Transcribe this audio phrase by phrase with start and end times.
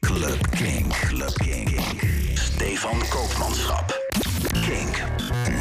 [0.00, 0.92] Club Kink.
[1.08, 1.80] Club Kink.
[2.34, 3.98] Stefan Koopmanschap.
[4.52, 5.02] Kink.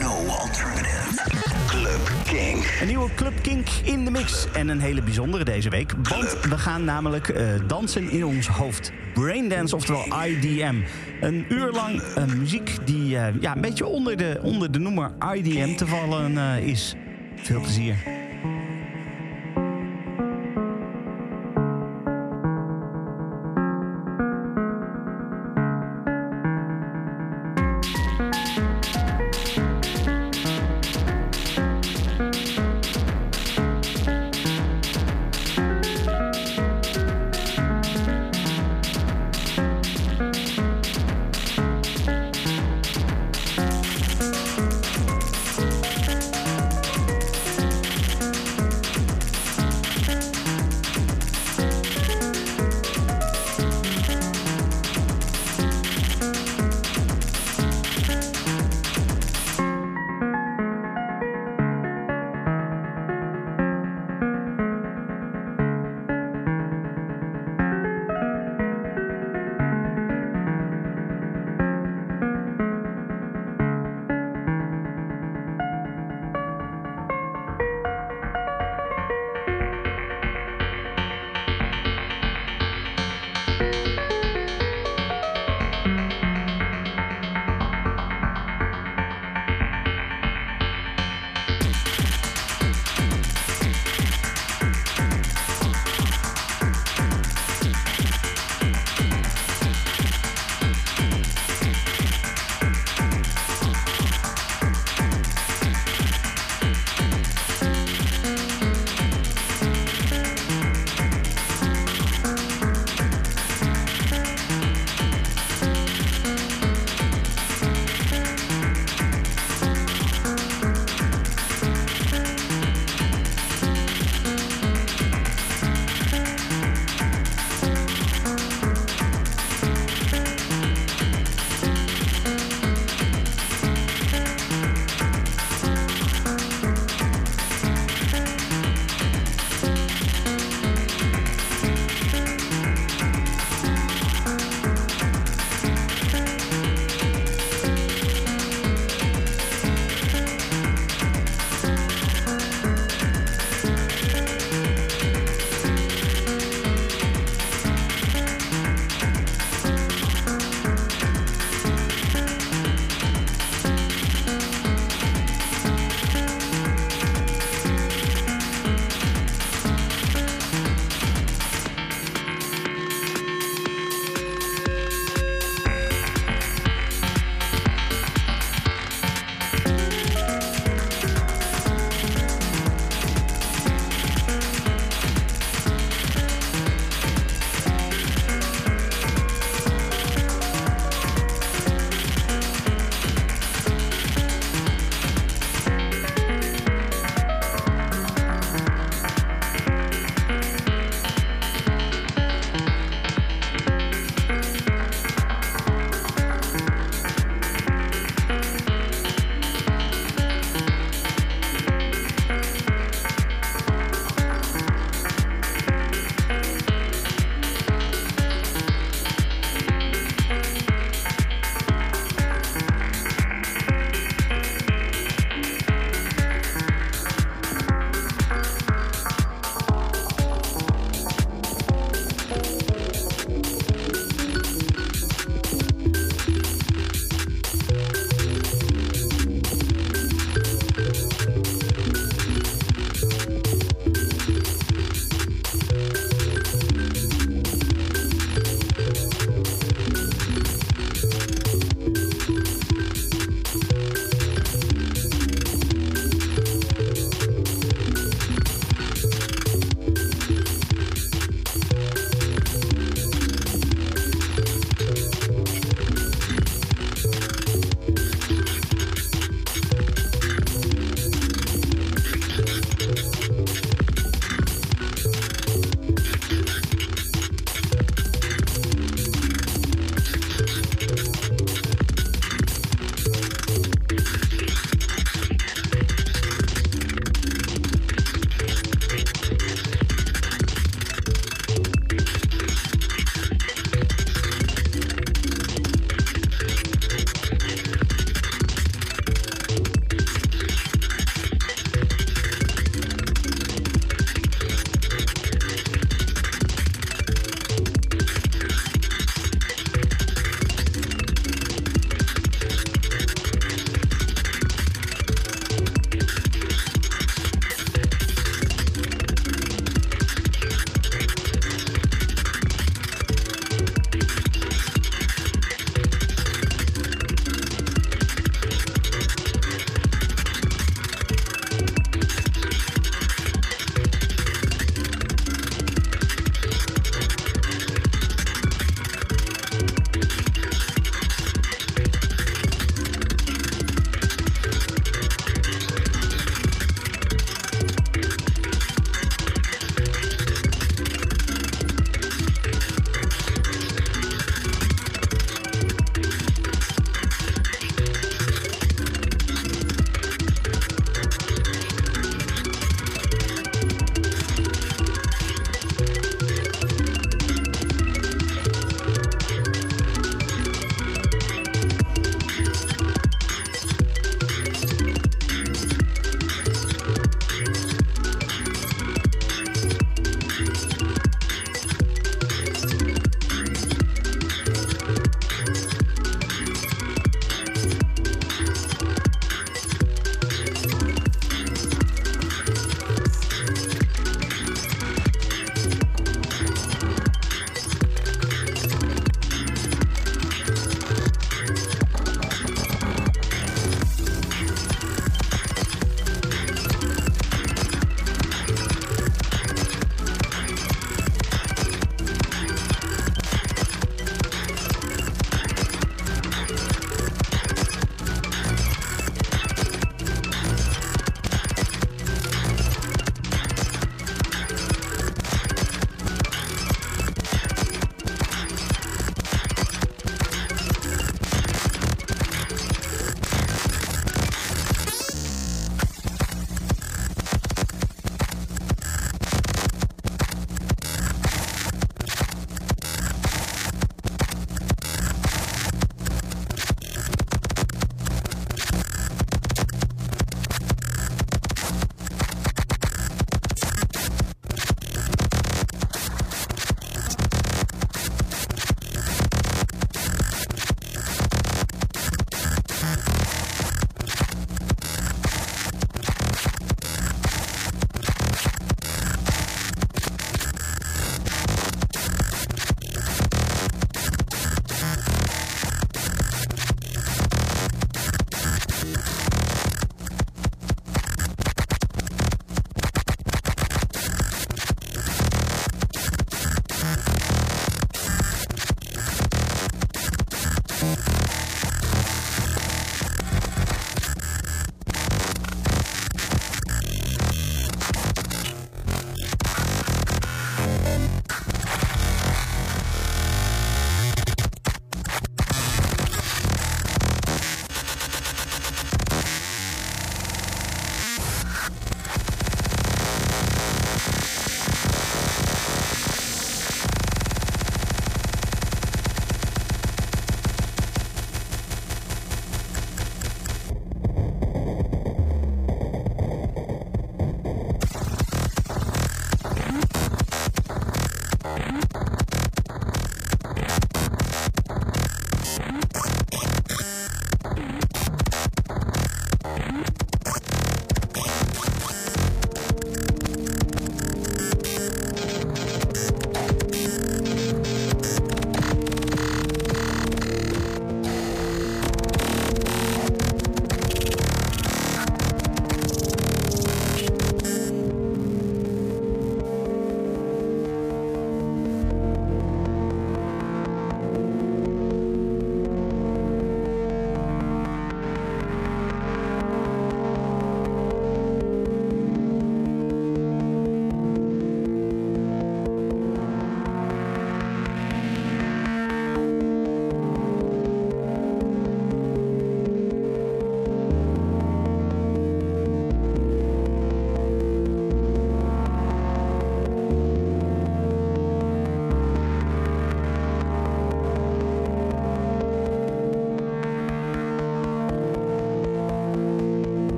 [0.00, 1.20] No alternative.
[1.66, 2.78] Club Kink.
[2.80, 4.46] Een nieuwe Club Kink in de mix.
[4.52, 5.92] En een hele bijzondere deze week.
[6.02, 8.92] Want we gaan namelijk eh, dansen in ons hoofd.
[9.14, 10.80] Braindance, oftewel IDM.
[11.20, 15.12] Een uur lang eh, muziek die eh, ja, een beetje onder de, onder de noemer
[15.34, 16.94] IDM te vallen is.
[17.36, 18.19] Veel plezier.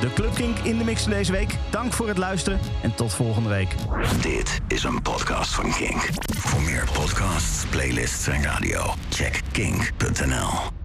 [0.00, 1.54] De Club Kink in de mix deze week.
[1.70, 3.74] Dank voor het luisteren en tot volgende week.
[4.20, 6.08] Dit is een podcast van Kink.
[6.36, 10.77] Voor meer podcasts, playlists en radio, check kink.nl.